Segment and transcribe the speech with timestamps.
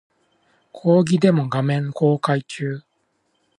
[0.71, 2.81] 講義デモ画面公開中